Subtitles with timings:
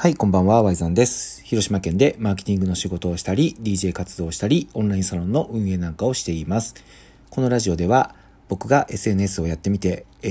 [0.00, 1.44] はい、こんばんは、ワイザンです。
[1.44, 6.74] 広島県でマーケティングの仕事をしたり、DJ 活動をしたり、オンラインサロンの運営なんかをしています。
[7.28, 8.14] このラジオでは、
[8.48, 10.28] 僕が SNS をやってみて、え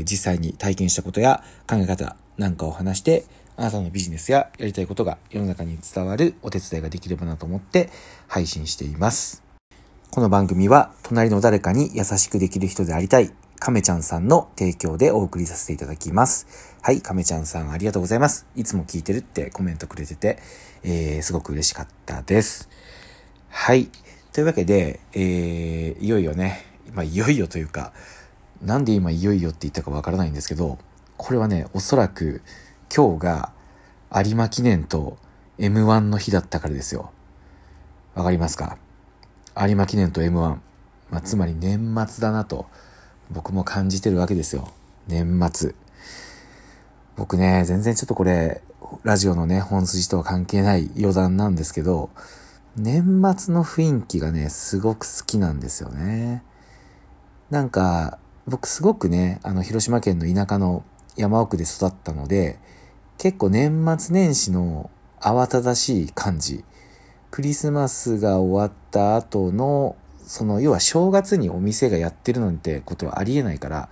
[0.00, 3.26] ー、実際に体験したことや考え方なんかを話して、
[3.58, 7.90] あなたのビジネスややりたいことが世の中に伝わるお手伝いができればなと思って
[8.26, 9.42] 配信しています。
[10.10, 16.76] この番組は、隣の誰かに優しくできる人でありたい、亀ちゃんさんの提供でお送りさせていただきます。
[16.80, 18.46] はい、亀ちゃんさんありがとうございます。
[18.54, 20.38] いつも聞いてるってコメントくれてて、
[20.84, 22.68] えー、すごく嬉しかったです。
[23.48, 23.90] はい。
[24.32, 27.92] というわけで、えー、いよいよね、まあ、いよいよというか、
[28.62, 30.78] なんで今いよいよって言ったかわからないんですけど、
[31.16, 32.42] これはね、おそらく
[32.94, 33.52] 今日が
[34.14, 35.18] 有馬記念と
[35.58, 37.10] M1 の日だったからですよ。
[38.14, 38.78] わかりますか？
[39.60, 40.58] 有馬記念と M1。
[41.10, 42.66] まあ、つまり年末だなと。
[43.30, 44.72] 僕も感じてるわけですよ。
[45.06, 45.74] 年末。
[47.16, 48.62] 僕ね、全然ちょっとこれ、
[49.02, 52.10] ラジオのね、本筋とは関係ない余談なんですけど、
[52.76, 56.42] 年末の雰囲気がね、すごく好きなんですよね。
[57.50, 60.84] なんか、僕すごくね、あの、広島県の田舎の
[61.16, 62.58] 山奥で育ったので、
[63.18, 66.64] 結構年末年始の慌ただしい感じ、
[67.30, 69.96] クリスマスが終わった後の
[70.28, 73.88] その要は正月にお店がやってるなんてことはありえないから、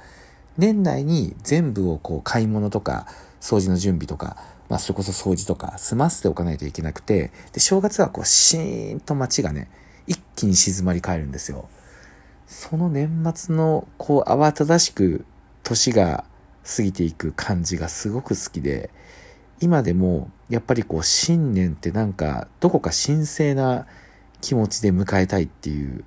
[0.58, 3.06] 年内に全部をこう買い物とか
[3.40, 4.36] 掃除の準備とか、
[4.68, 9.70] まあそれこそ掃除とか済ませておかないといけなくて、で、正月はこうシーンと街がね、
[10.06, 11.70] 一気に静まり返るんですよ。
[12.46, 15.24] その年末のこう慌ただしく
[15.62, 16.24] 年が
[16.76, 18.90] 過ぎていく感じがすごく好きで、
[19.62, 23.86] 今でもやっぱりこう新年ってなんかどこか神聖な
[24.42, 26.04] 気持ちで迎えたいっていう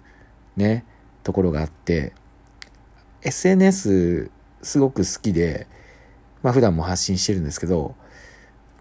[0.59, 0.85] ね、
[1.23, 2.13] ところがあって、
[3.23, 4.29] SNS
[4.61, 5.67] すごく好きで、
[6.43, 7.95] まあ普段も発信してるんですけど、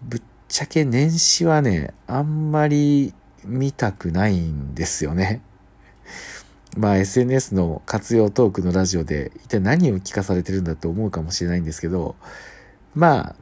[0.03, 3.13] ぶっちゃけ年始はね、あんまり
[3.43, 5.41] 見たくないんですよね。
[6.77, 12.15] まあ SNS の活用トークのラジオで一体何を聞かされてるんだと思うかもしれないんですけど、
[12.93, 13.35] まあ、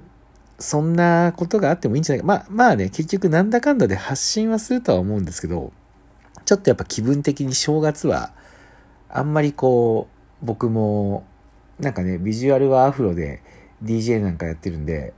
[0.60, 2.28] そんなことがあってもいいんじゃないか。
[2.28, 5.72] まあ、まあね、結局なんだかんだで発信はするとは思うんですけど、
[6.48, 8.32] ちょっとやっぱ気分的に正月は、
[9.10, 10.08] あんまりこ
[10.42, 11.26] う、僕も、
[11.78, 13.42] なんかね、ビジュアルはアフロで
[13.84, 15.14] DJ なんかやってるんで、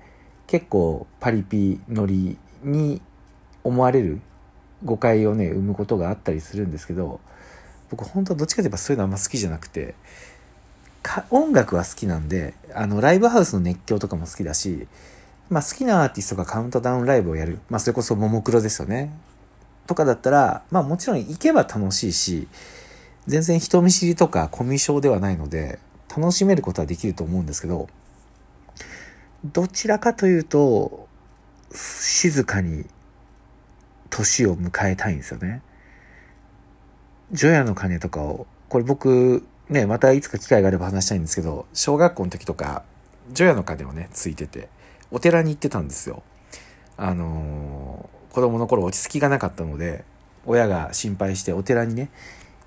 [0.48, 3.00] 結構パリピノリに
[3.64, 4.22] 思われる
[4.84, 7.20] 誤解をね、生むことがあったりするんですけど、
[7.92, 9.94] 僕本当はどっちかといえばそういうのあんま好きじゃなくて、
[11.04, 14.88] か音楽は好きなんで、あの、ライブハウスの熱狂とかも好きだし、
[15.52, 17.60] まあ好きなアーティストがカウントダウンライブをやる。
[17.70, 19.14] まあそれこそももクロですよね。
[19.90, 22.48] とかだったら、まあもちろん行けば楽しいし、
[23.26, 25.80] 全然人見知りとかコミュ障ではないので、
[26.16, 27.90] 楽しめることはできると思うんですけど、
[29.44, 31.08] どちらかというと、
[31.72, 32.86] 静かに
[34.12, 35.64] 年を迎えたいんですよね。
[37.32, 42.84] 除夜の鐘とかを、これ僕、ね、またいつか機会があれば話したいんですけど、小学校の時とか、
[43.34, 44.70] 除夜の鐘をね、ついてて、
[45.10, 46.22] お寺に行ってたんですよ。
[46.96, 50.04] あのー子供の頃落ち着きがなかったので、
[50.46, 52.10] 親が心配してお寺にね、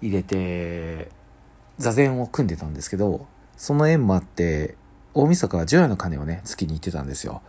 [0.00, 1.10] 入れて、
[1.78, 4.76] 座禅を組んでたんですけど、その縁もあって、
[5.14, 7.42] 大晦日は除夜の鐘をね、月に行ってたんですよ。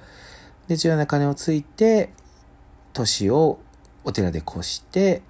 [0.67, 2.11] で、除夜の鐘をついて、
[2.93, 3.59] 年を
[4.03, 5.21] お寺で越して、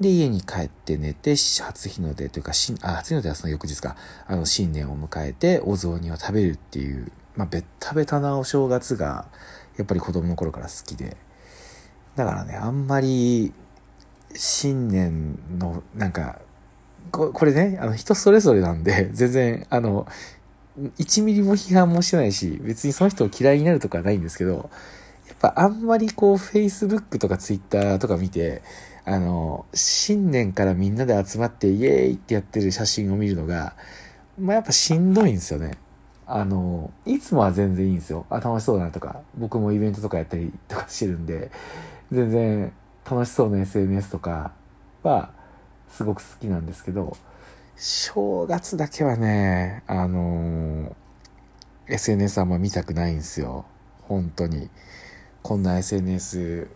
[0.00, 2.52] で、家に帰って寝て、初日の出というか、
[2.82, 9.26] あ、初日の出はその翌日か、あの、新年を迎えて、お雑煮を食べるっていう、まあ、べったべたなお正月が、
[9.76, 11.16] やっぱり子供の頃から好きで、
[12.18, 13.52] だからね、あんまり、
[14.34, 16.40] 新年の、なんか、
[17.12, 20.04] ここれね、あの、人それぞれなんで、 全然、あの、
[20.98, 24.68] 1ミリも批判もしてないし、別にその人を嫌いになるとかはないんですけど、
[25.28, 28.62] やっぱあんまりこう、Facebook とか Twitter とか見て、
[29.04, 33.74] あの、新年からみんなで集まってイエーイってやってる写真を見るのが、
[34.36, 35.78] まあやっぱしんどいんですよね。
[36.26, 38.26] あの、いつもは全然いいんですよ。
[38.28, 41.50] あ、楽しそうだなとか、僕もイベントとかやったりとかしてるんで、
[42.10, 42.72] 全然
[43.08, 44.52] 楽しそうな SNS とか
[45.02, 45.30] は
[45.88, 47.16] すごく好きなんですけど、
[47.76, 53.64] 正月だけはね、あのー、SNS あんま見たくないんですよ。
[54.02, 54.68] 本当に。
[55.42, 56.68] こんな SNS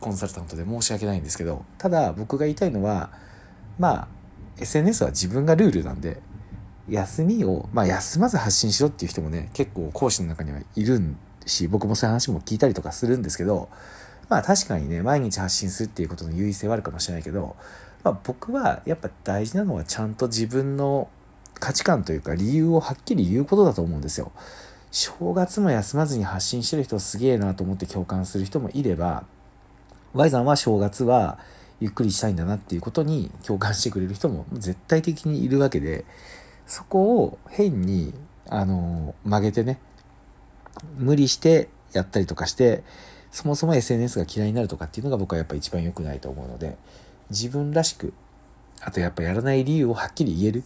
[0.00, 3.10] コンサルタントで申し訳ないんですけど、ただ僕が言いたいのは、
[3.78, 4.08] まあ、
[4.58, 6.20] SNS は自分がルールなんで、
[6.88, 11.00] 休みを、まあ休まず発信しろっていう人もね、結構講師の中にはいる
[11.46, 13.68] し、僕もそういう話も聞いたりとかするんですけど、
[14.30, 17.56] まあ確かにね、毎日発信するっていうことの優位性はあるかもしれないけど、
[18.04, 21.08] まあ僕はやっぱ大事なのはちゃんと自分の
[21.58, 24.32] 価値観というか理由をはっきり言うことだと思うんですよ。
[24.92, 29.24] 正月も休まずに発信してる人すげえなと思って共感する人もいれば、
[30.14, 31.38] Y さんは正月は
[31.80, 36.04] ゆっくりしたいんだなっていうことに共感してくれる人も絶対的にいるわけで、
[36.66, 38.14] そこを変に、
[38.48, 39.80] あの、曲げてね、
[40.98, 42.84] 無理してやったりとかして、
[43.30, 46.76] そもそも SNS が嫌いになるとかっていうのが僕はやっぱ一番良くないと思うので、
[47.30, 48.12] 自分らしく、
[48.80, 50.64] あとやっぱやらない理由をはっきり言える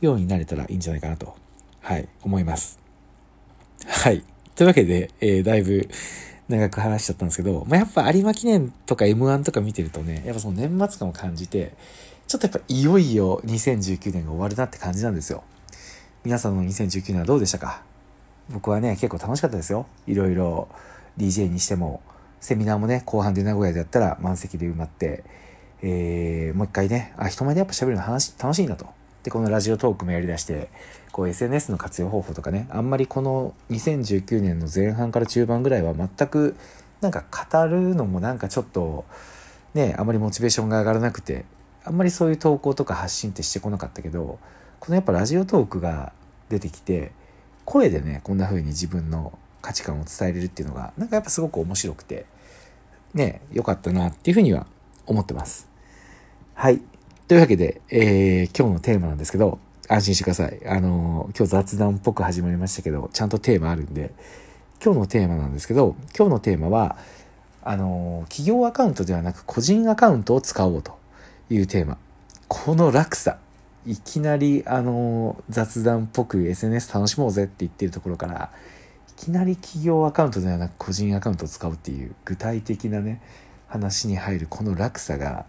[0.00, 1.34] ようになれたらいいんじゃないかなと、
[1.80, 2.78] はい、思います。
[3.86, 4.24] はい。
[4.54, 5.88] というわけで、えー、だいぶ
[6.48, 11.74] 長く話しちゃったんですけど、まあ、やっぱ有馬記念とか M1 とか見てるとね、やっぱその年末感を感じて、
[12.26, 15.42] ちょっとやっぱいよいよ2019年が終わるなって感じなんですよ。
[16.24, 17.82] 皆さんの2019年はどうでしたか？
[18.50, 19.86] 僕はね、結構楽しかったですよ。
[20.06, 20.68] いろいろ
[21.18, 22.00] DJ にしても、
[22.40, 25.24] セミナーもね、後半で名古屋でやったら満席で埋まって、
[25.82, 28.86] えー、もう一回ね、あ、人前でやっぱ喋るの話楽しいんだと。
[29.22, 30.68] で、このラジオトークもやりだして、
[31.12, 36.56] こう SNS の活用方法とかね、あんまりこの2019年の前半から中盤ぐらいは全く
[37.00, 39.04] なんか語るのもなんかちょっと
[39.74, 41.44] ね、あまりモチベーションが上がらなくて、
[41.84, 44.38] あんまりそういう投稿とか発信ってしてこなかったけど、
[44.80, 46.12] このやっぱラジオトークが
[46.48, 47.12] 出てきて、
[47.64, 52.26] 声でね、こんな風に自分の価値観を伝えれるっていうのが、なんかやっぱすごく面白くて、
[53.14, 54.66] ね、良かったなっていうふうには
[55.06, 55.68] 思ってます。
[56.54, 56.80] はい。
[57.28, 60.60] というわけで、えー、今日のテーマなんですけど、安心してください。
[60.66, 64.12] あのー、今日雑談っぽく始まりましたけど、ちゃんとテーマあるんで、
[64.84, 66.96] 今日のテーマなんですけど、今日のテーマは、
[67.62, 70.98] あのー、企業アカウントではなく個人アカウントを使おうと
[71.50, 71.98] いうテーマ。
[72.48, 73.38] この落差。
[73.86, 78.48] いきなり、あのー、雑談っぽく SNS 楽しもうぜって言ってるところから、い
[79.16, 83.20] きなり企業アカウントではなく個人アカウントを使うっていう具体的なね、
[83.68, 85.46] 話に入るこの落差が、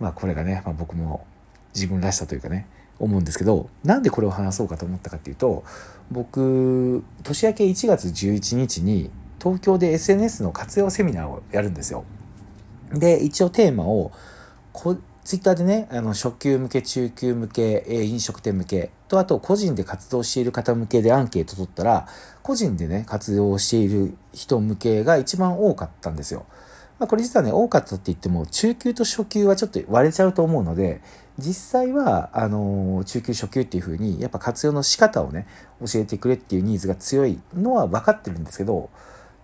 [0.00, 1.26] まあこれがね、まあ、僕も
[1.74, 2.66] 自分らしさというかね
[2.98, 5.64] 思うんですけどなんでこれを話そうかと思ったかっていうと
[6.10, 12.04] 僕年明け1月11日に東京で SNS の活用セミナーをやるんですよ。
[12.92, 14.12] で一応テーマを
[15.28, 22.08] ツイッターでねあの初級向け中級向けえ飲食店向けとあと個人で活動している方向けでアンケート取ったら
[22.42, 26.46] 個人でね活動している人向けが一番多かったんですよ。
[26.98, 31.00] まあ、これ実はね、多かったって言っても、中級と初級はちょっと割れちゃうと思うので、
[31.38, 35.46] 実際は、あの、中級、初級っていう風に、やっぱ活用の仕方をね、
[35.80, 38.90] 教えてくれっていうニーズが強いのは分かってるんですけど、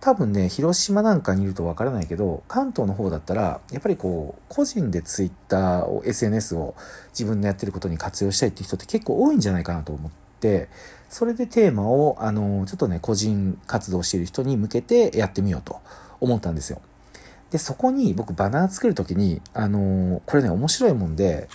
[0.01, 6.75] 多分ね、広島なんかにいると分からないけど、関東の方だったら、やっぱりこう、個人でツイッターを、SNS を
[7.09, 10.69] 自分でやってることに活用したいって人って結構多いんじゃないかなと思って、
[11.09, 15.79] それでテーマを、あの、ちょっとね、個人活動してる人に向けてやってみようと
[16.19, 16.81] 思ったんですよ。
[17.49, 21.47] で、そこに僕バナー作るときに、あの、これね、面白いもんで、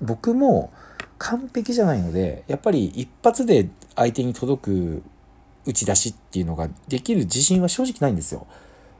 [0.00, 0.70] 僕も
[1.18, 5.02] 完璧じゃないので、やっぱり一発で相手に届く
[5.68, 8.46] 打ち出しっていうのができる自信は正直ないんですよ。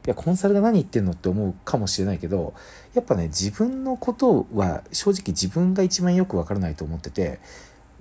[0.07, 2.53] いや、コンサルが何言ってんのって思うかもしれないけど、
[2.95, 7.41] やっぱね、自分のことは正直自分が一番よくわからないと思ってて、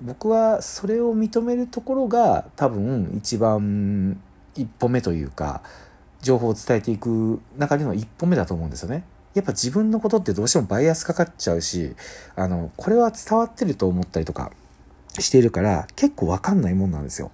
[0.01, 4.21] 僕はそれを認めるところが多分一番
[4.55, 5.61] 一歩目というか、
[6.21, 9.03] 情報を伝えていく中での一歩目だと思うんですよね。
[9.33, 11.95] やっぱ自分のことってどうしてもバイアスかかっちゃうし、
[12.35, 14.51] あの、これは伝わってると思ったりとか
[15.19, 17.31] しているから結構わかんないもんなんですよ。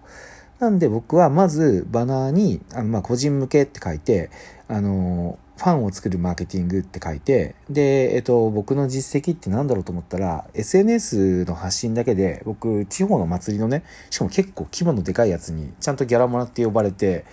[0.64, 4.32] なんで僕はまずバナーに、あの、ま個人向けって書いて、
[4.70, 17.26] あの、ファンを作るマーケティングって書いて、で、えっと、僕の実績って何だろうと思ったら、SNS の発信だけで、僕、地方の祭りのね、しかも結構規模のでかいやつに、ちゃんとギャラもらって呼ばれて、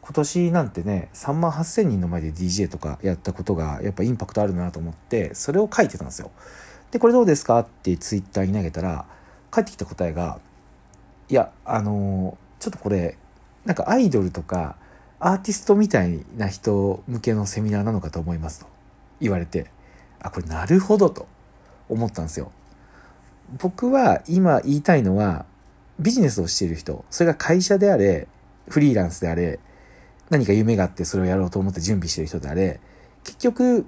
[0.00, 6.30] 今年なんてね3万8,000人の前で DJ とかやったことがやっぱインパクトあるなと思ってそれを書いてたんですよ。
[6.90, 9.04] でこれどうですかってツイッターに投げたら
[9.50, 10.40] 返ってきた答えが
[11.28, 13.16] いやあのー、ちょっとこれ
[13.64, 14.76] なんかアイドルとか
[15.20, 18.66] アーティストみたいな人向けのセミナーなのかと思いますと
[19.20, 19.70] 言われて
[20.20, 21.26] あこれなるほどと
[21.88, 22.52] 思ったんですよ。
[23.60, 25.46] 僕は今言いたいのは
[25.98, 28.28] ビジネスをしている人それが会社であれ
[28.68, 29.58] フリーランスであれ
[30.30, 32.80] 何か夢があってそれをやろうと思って準備してる人であれ、
[33.24, 33.86] 結局、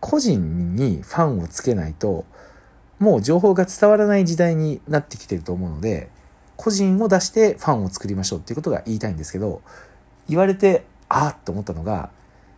[0.00, 2.24] 個人にファンをつけないと、
[2.98, 6.10] もう情報が伝わらない時代になってきてると思うので、
[6.58, 9.62] 個人を出してファンを作りましょうっていうことが言いたいんですけど、
[10.28, 12.10] 言われて、ああって思ったのが、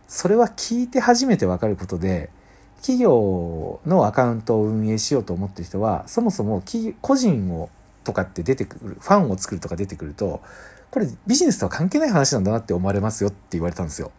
[0.07, 2.31] それは聞いて初めてわかることで、
[2.77, 6.63] 企業のアカウントを運営しようと思ってる人は、そもそも
[7.01, 7.69] 個人を
[8.03, 10.41] とかって出てくる、ファンを作るとか出てくると、
[10.89, 14.11] これビジネスとは関係ない話なんだなって思われますよって言われたんですよ。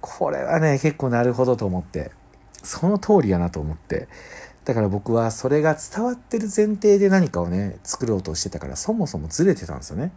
[0.00, 2.10] これはね、結構なるほどと思って、
[2.62, 4.08] その通りやなと思って、
[4.64, 10.10] だから僕はそれが伝わってる前提で何かをね、作ろうとしてたから、そもそもずれてたんですよね。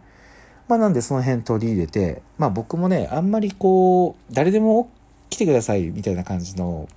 [0.68, 4.90] まあなんでその辺取り入れて、まあ僕もね、あんまりこう、誰でも
[5.28, 6.88] 来てくださいみたいな感じの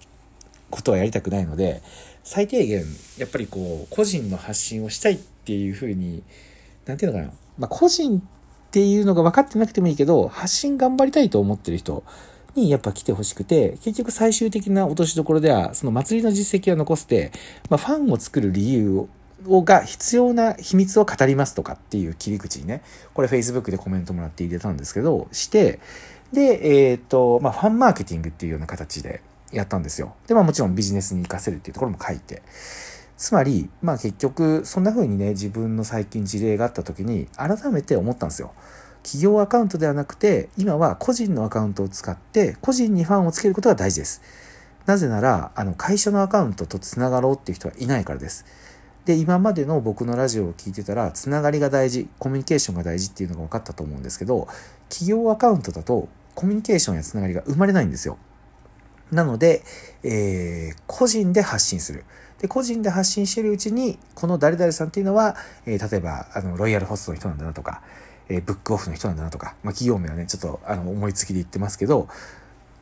[0.69, 1.81] ことはやりたくないので、
[2.23, 2.85] 最低限、
[3.17, 6.23] やっぱりこう、個人の発信をしたいっていうふうに、
[6.85, 7.33] なんていうのかな。
[7.57, 8.21] まあ個人っ
[8.71, 12.05] ていうのが分かってなくてもいいけど、発信頑張りたいと思ってる人
[12.55, 17.31] にやっぱ来てほしくて、結局最終的な落としどころでは、その祭りの実績を残して、
[17.69, 19.07] まあファンを作る理由
[19.47, 25.79] を、が必要な秘密を語りますとかっていう切り口にね、これ Facebook でコメントもらって入れたんですけど、して、
[26.33, 30.15] で、えっ、ー、と、まあ、ファンマーケティングっていうような形でやったんですよ。
[30.27, 32.41] で、まあもちろんビジネスに活かせるっていうところも書いて。
[33.17, 38.53] つまり、まあ結局、そんな風にね、自分の最近事例があった時に、改めて思ったんですよ。
[39.03, 44.21] 企業アカウントではなくて、今は個人のアカウントを使って、個人にファンをつけることが大事です。
[44.85, 48.45] なぜなら、あの、会社のアカウントと繋がろうっていう人はいないからです。
[49.05, 54.47] で、今までの僕のラジオを聞いてたら、つながりが大事、コミュニケーションが大事っていうのが分かったと思うんですけど、
[54.89, 58.17] 企業アカウントだと、コミュニケーションやつながりが生まれないんですよ。
[59.11, 59.63] なので、
[60.03, 62.05] えー、個人で発信する。
[62.39, 67.81] で、個人で発信してるうちに、この誰々さんっていうのは、えー、例えば、あの、ロイヤルホストの人なんだなとか、
[68.31, 72.07] えー、ブックオフの人なんだなとか、まあ、企業名はね、ちょっと、あの、思いつきで言ってますけど、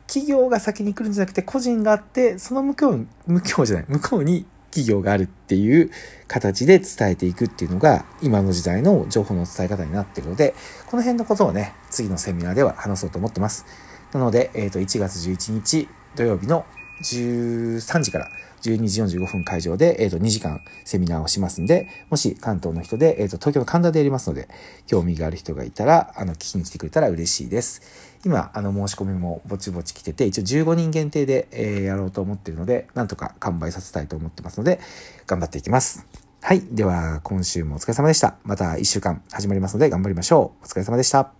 [0.06, 5.90] 企業が先に来るんじゃなくて、個人があって、その向こう、向こうじゃない、向こうに企業があるっていう
[6.28, 10.54] 形で伝えていくっていうのが今の時代の情報の伝え方になってるので、
[10.86, 13.66] この辺のことをね、次のセミナーでは話そうと思ってます。
[14.12, 16.64] なので、え、ー、と、1月11日土曜日の
[17.02, 18.28] 13時から
[18.62, 24.48] 12時45分会場で、えっ、と、2時間セミナーをしますんで、もし関東の人で、えっ、と、東京の神田でやりますので、
[24.86, 27.82] 興味がある人がいたら、あの、聞きに来てくれたら嬉しいです。
[28.24, 34.80] 今、あの、申し込みもぼちぼち来てて、一応15人限定で、えー、やろうと思ってるので、なんとか完売させたいと思ってますので、
[35.26, 36.06] 頑張っていきます。
[36.42, 36.62] はい。
[36.70, 38.36] では、今週もお疲れ様でした。
[38.44, 40.64] また1週間始まりますので、頑張りましょう。
[40.64, 41.39] お疲れ様でした。